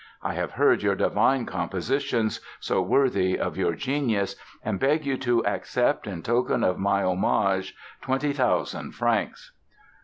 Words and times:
I 0.23 0.33
have 0.33 0.53
heard 0.53 0.81
your 0.81 0.95
divine 0.95 1.45
compositions, 1.45 2.39
so 2.59 2.81
worthy 2.81 3.37
of 3.37 3.55
your 3.55 3.75
genius, 3.75 4.35
and 4.63 4.79
beg 4.79 5.05
you 5.05 5.15
to 5.17 5.45
accept, 5.45 6.07
in 6.07 6.23
token 6.23 6.63
of 6.63 6.79
my 6.79 7.03
homage, 7.03 7.75
twenty 8.01 8.33
thousand 8.33 8.93
francs...." 8.95 9.51